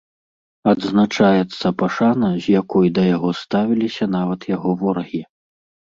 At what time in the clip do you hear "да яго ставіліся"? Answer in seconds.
2.97-4.05